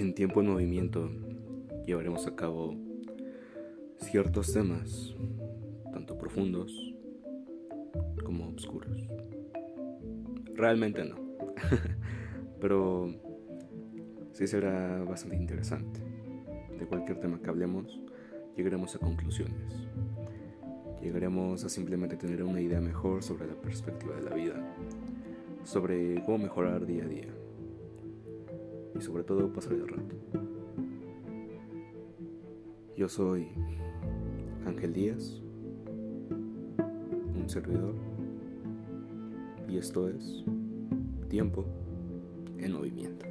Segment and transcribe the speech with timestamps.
[0.00, 1.10] En tiempo en movimiento
[1.86, 2.74] llevaremos a cabo
[3.98, 5.14] ciertos temas,
[5.92, 6.94] tanto profundos
[8.24, 8.96] como oscuros.
[10.54, 11.16] Realmente no,
[12.62, 13.14] pero
[14.32, 16.00] sí será bastante interesante.
[16.78, 18.00] De cualquier tema que hablemos,
[18.56, 19.86] llegaremos a conclusiones.
[21.02, 24.74] Llegaremos a simplemente tener una idea mejor sobre la perspectiva de la vida,
[25.62, 27.28] sobre cómo mejorar día a día
[29.00, 30.14] y sobre todo pasar el rato.
[32.96, 33.48] Yo soy
[34.66, 35.40] Ángel Díaz,
[37.34, 37.94] un servidor,
[39.68, 40.44] y esto es
[41.30, 41.64] Tiempo
[42.58, 43.24] en Movimiento.